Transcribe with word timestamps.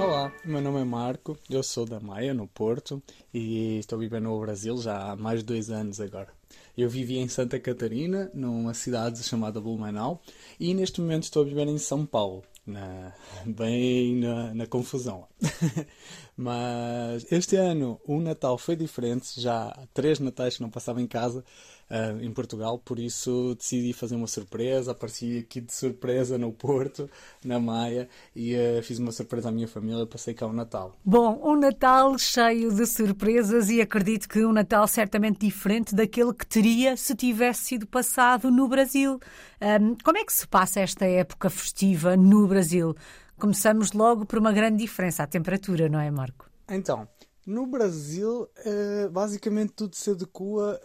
Olá, 0.00 0.32
meu 0.46 0.62
nome 0.62 0.80
é 0.80 0.84
Marco, 0.84 1.36
eu 1.50 1.62
sou 1.62 1.84
da 1.84 2.00
Maia, 2.00 2.32
no 2.32 2.48
Porto, 2.48 3.02
e 3.34 3.76
estou 3.80 3.98
vivendo 3.98 4.24
no 4.24 4.40
Brasil 4.40 4.78
já 4.78 5.10
há 5.10 5.14
mais 5.14 5.40
de 5.40 5.44
dois 5.44 5.68
anos 5.68 6.00
agora. 6.00 6.32
Eu 6.74 6.88
vivi 6.88 7.18
em 7.18 7.28
Santa 7.28 7.60
Catarina, 7.60 8.30
numa 8.32 8.72
cidade 8.72 9.22
chamada 9.22 9.60
Blumenau, 9.60 10.22
e 10.58 10.72
neste 10.72 11.02
momento 11.02 11.24
estou 11.24 11.42
a 11.42 11.44
viver 11.44 11.68
em 11.68 11.76
São 11.76 12.06
Paulo, 12.06 12.42
na, 12.66 13.12
bem 13.44 14.16
na, 14.16 14.54
na 14.54 14.66
confusão. 14.66 15.28
Mas 16.34 17.30
este 17.30 17.56
ano 17.56 18.00
o 18.06 18.20
Natal 18.20 18.56
foi 18.56 18.76
diferente, 18.76 19.38
já 19.38 19.68
há 19.68 19.86
três 19.92 20.18
Natais 20.18 20.56
que 20.56 20.62
não 20.62 20.70
passava 20.70 21.02
em 21.02 21.06
casa 21.06 21.44
uh, 21.90 22.22
em 22.22 22.32
Portugal, 22.32 22.78
por 22.78 22.98
isso 22.98 23.54
decidi 23.56 23.92
fazer 23.92 24.14
uma 24.14 24.26
surpresa. 24.26 24.92
Apareci 24.92 25.38
aqui 25.38 25.60
de 25.60 25.72
surpresa 25.72 26.38
no 26.38 26.52
Porto, 26.52 27.10
na 27.44 27.58
Maia, 27.58 28.08
e 28.34 28.54
uh, 28.54 28.82
fiz 28.82 28.98
uma 28.98 29.12
surpresa 29.12 29.48
à 29.48 29.52
minha 29.52 29.68
família. 29.68 30.06
Passei 30.06 30.32
cá 30.32 30.46
o 30.46 30.52
Natal. 30.52 30.94
Bom, 31.04 31.40
um 31.42 31.56
Natal 31.56 32.16
cheio 32.18 32.72
de 32.72 32.86
surpresas 32.86 33.68
e 33.68 33.80
acredito 33.80 34.28
que 34.28 34.44
um 34.44 34.52
Natal 34.52 34.86
certamente 34.86 35.40
diferente 35.40 35.94
daquele 35.94 36.32
que 36.32 36.46
teria 36.46 36.96
se 36.96 37.14
tivesse 37.14 37.64
sido 37.64 37.86
passado 37.86 38.50
no 38.50 38.68
Brasil. 38.68 39.18
Um, 39.60 39.96
como 40.02 40.18
é 40.18 40.24
que 40.24 40.32
se 40.32 40.46
passa 40.46 40.80
esta 40.80 41.04
época 41.04 41.50
festiva 41.50 42.16
no 42.16 42.46
Brasil? 42.46 42.94
Começamos 43.38 43.92
logo 43.92 44.26
por 44.26 44.38
uma 44.38 44.52
grande 44.52 44.78
diferença, 44.78 45.22
a 45.22 45.26
temperatura, 45.26 45.88
não 45.88 45.98
é, 45.98 46.10
Marco? 46.10 46.48
Então, 46.68 47.08
no 47.46 47.66
Brasil, 47.66 48.42
uh, 48.42 49.10
basicamente 49.10 49.72
tudo 49.72 49.96
se 49.96 50.10
adequa 50.10 50.80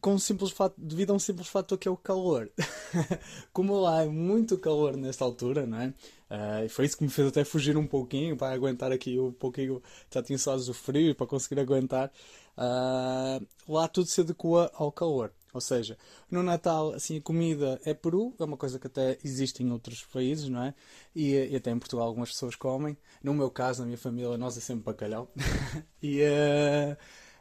com 0.00 0.14
um 0.14 0.18
simples 0.18 0.50
fato, 0.50 0.74
devido 0.78 1.10
a 1.10 1.14
um 1.14 1.18
simples 1.18 1.48
fator 1.48 1.78
que 1.78 1.88
é 1.88 1.90
o 1.90 1.96
calor. 1.96 2.50
Como 3.52 3.80
lá 3.80 4.02
é 4.02 4.08
muito 4.08 4.58
calor 4.58 4.96
nesta 4.96 5.24
altura, 5.24 5.66
não 5.66 5.80
é? 5.80 5.94
Uh, 6.30 6.68
foi 6.68 6.84
isso 6.84 6.96
que 6.96 7.04
me 7.04 7.10
fez 7.10 7.28
até 7.28 7.44
fugir 7.44 7.76
um 7.76 7.86
pouquinho 7.86 8.36
para 8.36 8.54
aguentar 8.54 8.92
aqui 8.92 9.18
um 9.18 9.32
pouquinho. 9.32 9.82
Já 10.12 10.22
tinha 10.22 10.38
só 10.38 10.56
do 10.56 10.74
frio 10.74 11.14
para 11.14 11.26
conseguir 11.26 11.60
aguentar. 11.60 12.10
Uh, 12.56 13.46
lá 13.68 13.88
tudo 13.88 14.06
se 14.06 14.20
adequa 14.20 14.70
ao 14.74 14.92
calor. 14.92 15.32
Ou 15.52 15.60
seja, 15.60 15.98
no 16.30 16.42
Natal, 16.42 16.92
assim, 16.92 17.18
a 17.18 17.20
comida 17.20 17.80
é 17.84 17.92
peru, 17.92 18.34
é 18.38 18.44
uma 18.44 18.56
coisa 18.56 18.78
que 18.78 18.86
até 18.86 19.18
existe 19.24 19.62
em 19.62 19.72
outros 19.72 20.04
países, 20.04 20.48
não 20.48 20.62
é? 20.62 20.74
E, 21.14 21.34
e 21.34 21.56
até 21.56 21.70
em 21.72 21.78
Portugal 21.78 22.06
algumas 22.06 22.30
pessoas 22.30 22.54
comem. 22.54 22.96
No 23.22 23.34
meu 23.34 23.50
caso, 23.50 23.80
na 23.80 23.86
minha 23.86 23.98
família, 23.98 24.38
nós 24.38 24.56
é 24.56 24.60
sempre 24.60 24.84
bacalhau. 24.84 25.28
e 26.00 26.22
uh, 26.22 26.96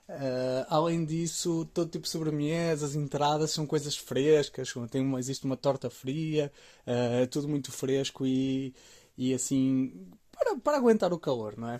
uh, 0.09 0.65
além 0.67 1.05
disso, 1.05 1.65
todo 1.73 1.91
tipo 1.91 2.03
de 2.05 2.09
sobremesas, 2.09 2.95
entradas 2.95 3.52
são 3.52 3.65
coisas 3.65 3.95
frescas. 3.95 4.73
Tem 4.89 5.02
uma, 5.02 5.19
existe 5.19 5.45
uma 5.45 5.55
torta 5.55 5.89
fria, 5.89 6.52
uh, 6.85 7.27
tudo 7.27 7.47
muito 7.47 7.71
fresco 7.71 8.25
e, 8.25 8.73
e 9.17 9.33
assim, 9.33 10.07
para, 10.31 10.57
para 10.57 10.77
aguentar 10.77 11.13
o 11.13 11.19
calor, 11.19 11.57
não 11.57 11.69
é? 11.69 11.80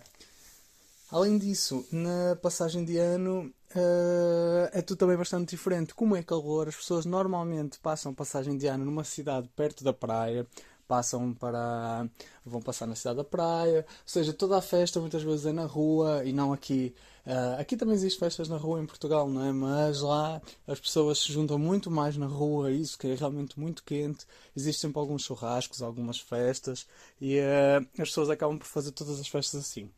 Além 1.12 1.40
disso, 1.40 1.88
na 1.92 2.36
passagem 2.36 2.86
de 2.86 2.98
ano 2.98 3.52
uh, 3.76 4.70
é 4.72 4.82
tudo 4.82 5.00
também 5.00 5.18
bastante 5.18 5.50
diferente. 5.50 5.96
Como 5.96 6.16
é 6.16 6.22
calor, 6.22 6.68
as 6.68 6.76
pessoas 6.76 7.06
normalmente 7.06 7.80
passam 7.80 8.14
passagem 8.14 8.56
de 8.56 8.68
ano 8.68 8.86
numa 8.86 9.04
cidade 9.04 9.50
perto 9.56 9.84
da 9.84 9.92
praia, 9.92 10.46
passam 10.90 11.34
para. 11.36 12.10
vão 12.44 12.62
passar 12.62 12.88
na 12.88 12.96
cidade 12.96 13.18
da 13.18 13.24
praia, 13.24 13.86
ou 13.88 14.04
seja, 14.08 14.34
toda 14.34 14.58
a 14.58 14.62
festa 14.62 15.00
muitas 15.00 15.22
vezes 15.22 15.46
é 15.46 15.54
na 15.54 15.66
rua 15.66 16.24
e 16.26 16.34
não 16.34 16.52
aqui. 16.52 16.96
Uh, 17.26 17.62
aqui 17.62 17.78
também 17.78 17.94
existem 17.94 18.20
festas 18.20 18.50
na 18.50 18.58
rua 18.58 18.82
em 18.82 18.88
Portugal, 18.88 19.30
não 19.30 19.46
é? 19.46 19.52
Mas 19.52 20.02
lá 20.02 20.42
as 20.68 20.80
pessoas 20.80 21.20
se 21.20 21.32
juntam 21.32 21.60
muito 21.60 21.92
mais 21.92 22.18
na 22.18 22.26
rua, 22.26 22.72
isso 22.72 22.98
que 22.98 23.08
é 23.08 23.16
realmente 23.16 23.60
muito 23.60 23.84
quente. 23.84 24.26
Existem 24.56 24.90
sempre 24.90 25.00
alguns 25.00 25.24
churrascos, 25.24 25.84
algumas 25.84 26.20
festas 26.20 26.88
e 27.22 27.38
uh, 27.40 27.88
as 28.02 28.10
pessoas 28.10 28.30
acabam 28.32 28.58
por 28.58 28.66
fazer 28.66 28.92
todas 28.92 29.20
as 29.20 29.28
festas 29.28 29.62
assim. 29.62 29.92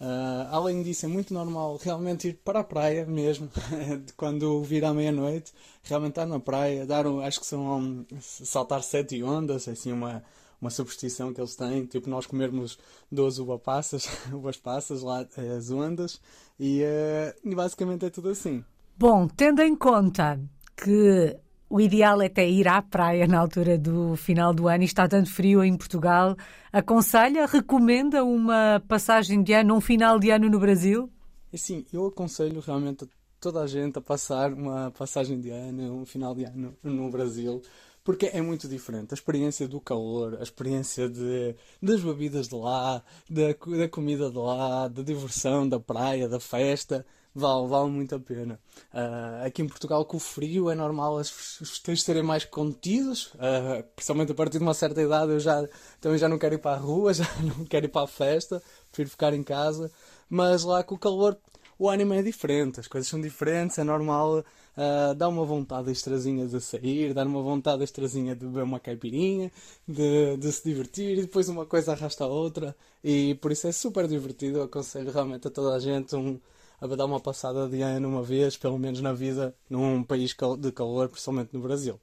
Uh, 0.00 0.48
além 0.50 0.82
disso, 0.82 1.04
é 1.04 1.08
muito 1.08 1.34
normal 1.34 1.78
realmente 1.82 2.28
ir 2.28 2.40
para 2.42 2.60
a 2.60 2.64
praia 2.64 3.04
mesmo, 3.04 3.50
quando 4.16 4.62
vir 4.62 4.82
à 4.82 4.94
meia-noite, 4.94 5.52
realmente 5.82 6.12
estar 6.12 6.24
na 6.24 6.40
praia, 6.40 6.86
dar 6.86 7.06
um, 7.06 7.20
acho 7.20 7.38
que 7.38 7.46
são 7.46 7.78
um, 7.78 8.06
saltar 8.18 8.82
sete 8.82 9.22
ondas, 9.22 9.68
é 9.68 9.72
assim 9.72 9.92
uma, 9.92 10.24
uma 10.58 10.70
superstição 10.70 11.34
que 11.34 11.40
eles 11.40 11.54
têm, 11.54 11.84
tipo 11.84 12.08
nós 12.08 12.24
comermos 12.24 12.78
12 13.12 13.42
uvas 13.42 13.60
passas, 13.60 14.08
uvas 14.32 14.56
passas 14.56 15.02
lá, 15.02 15.26
as 15.54 15.70
ondas, 15.70 16.18
e, 16.58 16.82
uh, 16.82 17.48
e 17.50 17.54
basicamente 17.54 18.06
é 18.06 18.10
tudo 18.10 18.30
assim. 18.30 18.64
Bom, 18.96 19.28
tendo 19.28 19.60
em 19.60 19.76
conta 19.76 20.40
que 20.82 21.36
o 21.70 21.80
ideal 21.80 22.20
é 22.20 22.26
até 22.26 22.46
ir 22.50 22.66
à 22.66 22.82
praia 22.82 23.28
na 23.28 23.38
altura 23.38 23.78
do 23.78 24.16
final 24.16 24.52
do 24.52 24.66
ano 24.66 24.82
e 24.82 24.86
está 24.86 25.06
tanto 25.06 25.32
frio 25.32 25.62
em 25.62 25.76
Portugal. 25.76 26.36
Aconselha, 26.72 27.46
recomenda 27.46 28.24
uma 28.24 28.82
passagem 28.88 29.40
de 29.40 29.52
ano, 29.52 29.76
um 29.76 29.80
final 29.80 30.18
de 30.18 30.30
ano 30.30 30.50
no 30.50 30.58
Brasil? 30.58 31.08
É 31.52 31.56
sim, 31.56 31.86
eu 31.92 32.06
aconselho 32.06 32.60
realmente 32.60 33.08
toda 33.40 33.62
a 33.62 33.66
gente 33.66 33.98
a 33.98 34.02
passar 34.02 34.52
uma 34.52 34.90
passagem 34.90 35.40
de 35.40 35.50
ano, 35.50 35.94
um 35.94 36.06
final 36.06 36.34
de 36.34 36.44
ano 36.44 36.76
no 36.82 37.10
Brasil, 37.10 37.62
porque 38.04 38.26
é 38.26 38.40
muito 38.40 38.68
diferente. 38.68 39.12
A 39.12 39.14
experiência 39.14 39.66
do 39.66 39.80
calor, 39.80 40.36
a 40.38 40.42
experiência 40.42 41.08
de, 41.08 41.54
das 41.82 42.00
bebidas 42.00 42.48
de 42.48 42.54
lá, 42.54 43.02
da, 43.28 43.48
da 43.78 43.88
comida 43.88 44.30
de 44.30 44.38
lá, 44.38 44.88
da 44.88 45.02
diversão, 45.02 45.68
da 45.68 45.80
praia, 45.80 46.28
da 46.28 46.40
festa 46.40 47.04
vale, 47.34 47.68
vale 47.68 47.90
muito 47.90 48.14
a 48.14 48.20
pena. 48.20 48.58
Uh, 48.92 49.46
aqui 49.46 49.62
em 49.62 49.68
Portugal, 49.68 50.04
com 50.04 50.16
o 50.16 50.20
frio, 50.20 50.70
é 50.70 50.74
normal 50.74 51.18
as 51.18 51.30
festejos 51.30 52.04
serem 52.04 52.22
mais 52.22 52.44
contidos, 52.44 53.32
uh, 53.34 53.82
principalmente 53.94 54.32
a 54.32 54.34
partir 54.34 54.58
de 54.58 54.64
uma 54.64 54.74
certa 54.74 55.00
idade. 55.00 55.32
Eu 55.32 55.40
já, 55.40 55.66
também 56.00 56.18
já 56.18 56.28
não 56.28 56.38
quero 56.38 56.54
ir 56.54 56.58
para 56.58 56.76
a 56.76 56.78
rua, 56.78 57.12
já 57.14 57.26
não 57.42 57.64
quero 57.64 57.86
ir 57.86 57.90
para 57.90 58.02
a 58.04 58.08
festa, 58.08 58.62
prefiro 58.90 59.10
ficar 59.10 59.34
em 59.34 59.42
casa. 59.42 59.90
Mas 60.28 60.62
lá 60.62 60.82
com 60.82 60.94
o 60.94 60.98
calor, 60.98 61.36
o 61.80 61.88
ânimo 61.88 62.12
é 62.12 62.20
diferente, 62.22 62.78
as 62.78 62.86
coisas 62.86 63.08
são 63.08 63.18
diferentes, 63.18 63.78
é 63.78 63.84
normal. 63.84 64.44
Uh, 64.76 65.14
dá 65.14 65.26
uma 65.26 65.46
vontade 65.46 65.90
extrazinha 65.90 66.46
de 66.46 66.60
sair, 66.60 67.14
dá 67.14 67.24
uma 67.24 67.42
vontade 67.42 67.82
extrazinha 67.82 68.36
de 68.36 68.44
beber 68.44 68.64
uma 68.64 68.78
caipirinha, 68.78 69.50
de, 69.88 70.36
de 70.36 70.52
se 70.52 70.62
divertir 70.62 71.16
e 71.16 71.22
depois 71.22 71.48
uma 71.48 71.64
coisa 71.64 71.92
arrasta 71.92 72.24
a 72.24 72.26
outra. 72.26 72.76
E 73.02 73.34
por 73.36 73.50
isso 73.50 73.66
é 73.66 73.72
super 73.72 74.06
divertido. 74.06 74.60
Aconselho 74.60 75.10
realmente 75.10 75.48
a 75.48 75.50
toda 75.50 75.74
a 75.74 75.78
gente 75.78 76.14
um, 76.14 76.38
a 76.78 76.86
dar 76.86 77.06
uma 77.06 77.18
passada 77.18 77.66
de 77.66 77.80
ano 77.80 78.08
uma 78.08 78.22
vez, 78.22 78.58
pelo 78.58 78.78
menos 78.78 79.00
na 79.00 79.14
vida, 79.14 79.54
num 79.68 80.02
país 80.02 80.36
de 80.58 80.72
calor, 80.72 81.08
principalmente 81.08 81.54
no 81.54 81.60
Brasil. 81.60 81.98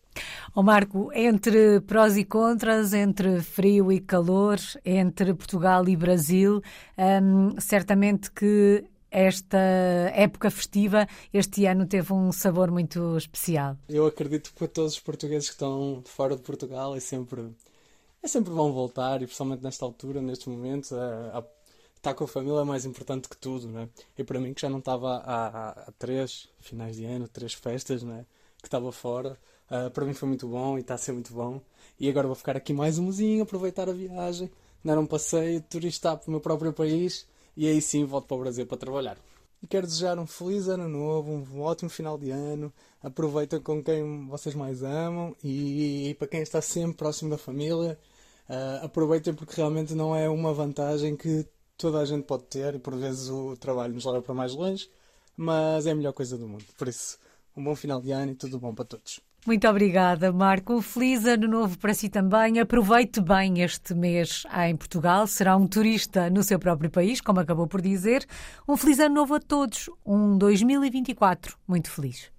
Ó 0.55 0.61
oh 0.61 0.63
Marco, 0.63 1.11
entre 1.13 1.81
prós 1.81 2.17
e 2.17 2.25
contras, 2.25 2.93
entre 2.93 3.41
frio 3.43 3.91
e 3.91 3.99
calor, 3.99 4.57
entre 4.83 5.35
Portugal 5.35 5.87
e 5.87 5.95
Brasil, 5.95 6.63
hum, 6.97 7.59
certamente 7.59 8.31
que 8.31 8.83
esta 9.09 9.57
época 10.13 10.49
festiva 10.51 11.07
este 11.33 11.65
ano 11.65 11.85
teve 11.85 12.13
um 12.13 12.31
sabor 12.31 12.71
muito 12.71 13.17
especial. 13.17 13.77
Eu 13.87 14.05
acredito 14.05 14.51
que 14.51 14.57
para 14.57 14.67
todos 14.67 14.93
os 14.93 14.99
portugueses 14.99 15.47
que 15.47 15.55
estão 15.55 16.01
fora 16.05 16.35
de 16.35 16.41
Portugal 16.41 16.95
é 16.95 16.99
sempre 16.99 17.53
é 18.21 18.27
sempre 18.27 18.51
bom 18.51 18.71
voltar 18.71 19.21
e 19.21 19.25
principalmente 19.25 19.63
nesta 19.63 19.85
altura, 19.85 20.21
nestes 20.21 20.47
momentos, 20.47 20.91
a, 20.91 21.37
a 21.37 21.43
estar 21.95 22.13
com 22.13 22.23
a 22.23 22.27
família 22.27 22.59
é 22.59 22.63
mais 22.63 22.85
importante 22.85 23.29
que 23.29 23.37
tudo, 23.37 23.67
né? 23.67 23.89
E 24.17 24.23
para 24.23 24.39
mim, 24.39 24.53
que 24.53 24.61
já 24.61 24.69
não 24.69 24.79
estava 24.79 25.17
há, 25.17 25.69
há, 25.69 25.91
três 25.97 26.49
finais 26.59 26.95
de 26.95 27.05
ano, 27.05 27.27
três 27.27 27.53
festas, 27.53 28.03
né? 28.03 28.25
Que 28.61 28.67
estava 28.67 28.91
fora, 28.91 29.37
uh, 29.69 29.89
para 29.91 30.05
mim 30.05 30.13
foi 30.13 30.27
muito 30.27 30.47
bom 30.47 30.77
e 30.77 30.81
está 30.81 30.95
a 30.95 30.97
ser 30.97 31.11
muito 31.11 31.33
bom. 31.33 31.61
E 31.99 32.09
agora 32.09 32.27
vou 32.27 32.35
ficar 32.35 32.57
aqui 32.57 32.73
mais 32.73 32.97
um 32.99 33.11
aproveitar 33.41 33.87
a 33.89 33.93
viagem, 33.93 34.51
dar 34.83 34.97
um 34.97 35.05
passeio, 35.05 35.61
turistar 35.61 36.17
para 36.17 36.27
o 36.27 36.31
meu 36.31 36.41
próprio 36.41 36.73
país 36.73 37.25
e 37.57 37.67
aí 37.67 37.81
sim 37.81 38.05
volto 38.05 38.27
para 38.27 38.37
o 38.37 38.39
Brasil 38.39 38.65
para 38.67 38.77
trabalhar. 38.77 39.17
E 39.61 39.67
quero 39.67 39.87
desejar 39.87 40.19
um 40.19 40.27
feliz 40.27 40.67
ano 40.67 40.87
novo, 40.87 41.31
um 41.31 41.61
ótimo 41.61 41.89
final 41.89 42.17
de 42.17 42.29
ano. 42.29 42.71
Aproveitem 43.01 43.59
com 43.59 43.83
quem 43.83 44.27
vocês 44.27 44.53
mais 44.53 44.83
amam 44.83 45.35
e, 45.43 46.09
e 46.09 46.13
para 46.13 46.27
quem 46.27 46.41
está 46.41 46.61
sempre 46.61 46.95
próximo 46.97 47.31
da 47.31 47.37
família, 47.37 47.99
uh, 48.47 48.85
aproveitem 48.85 49.33
porque 49.33 49.55
realmente 49.55 49.95
não 49.95 50.15
é 50.15 50.29
uma 50.29 50.53
vantagem 50.53 51.15
que 51.17 51.45
toda 51.77 51.99
a 51.99 52.05
gente 52.05 52.25
pode 52.25 52.43
ter 52.43 52.75
e 52.75 52.79
por 52.79 52.95
vezes 52.95 53.29
o 53.29 53.57
trabalho 53.57 53.93
nos 53.93 54.05
leva 54.05 54.21
para 54.21 54.33
mais 54.35 54.53
longe, 54.53 54.89
mas 55.35 55.87
é 55.87 55.91
a 55.91 55.95
melhor 55.95 56.13
coisa 56.13 56.37
do 56.37 56.47
mundo. 56.47 56.65
Por 56.77 56.87
isso, 56.87 57.17
um 57.55 57.63
bom 57.63 57.75
final 57.75 58.01
de 58.01 58.11
ano 58.11 58.31
e 58.33 58.35
tudo 58.35 58.59
bom 58.59 58.73
para 58.75 58.85
todos. 58.85 59.26
Muito 59.47 59.65
obrigada, 59.65 60.29
Marco. 60.33 60.73
Um 60.73 60.81
feliz 60.81 61.23
ano 61.25 61.47
novo 61.47 61.77
para 61.77 61.93
si 61.93 62.09
também. 62.09 62.59
Aproveite 62.59 63.21
bem 63.21 63.61
este 63.61 63.93
mês 63.93 64.43
em 64.67 64.75
Portugal. 64.75 65.25
Será 65.25 65.55
um 65.55 65.65
turista 65.65 66.29
no 66.29 66.43
seu 66.43 66.59
próprio 66.59 66.91
país, 66.91 67.21
como 67.21 67.39
acabou 67.39 67.65
por 67.65 67.81
dizer. 67.81 68.25
Um 68.67 68.75
feliz 68.75 68.99
ano 68.99 69.15
novo 69.15 69.35
a 69.35 69.39
todos. 69.39 69.89
Um 70.05 70.37
2024 70.37 71.57
muito 71.65 71.89
feliz. 71.89 72.29